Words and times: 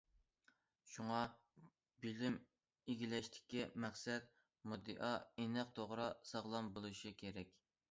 شۇڭا، 0.93 1.19
بىلىم 2.05 2.37
ئىگىلەشتىكى 2.93 3.67
مەقسەت، 3.85 4.33
مۇددىئا 4.73 5.13
ئېنىق، 5.45 5.77
توغرا 5.81 6.11
ساغلام 6.33 6.75
بولۇشى 6.79 7.17
كېرەك. 7.25 7.57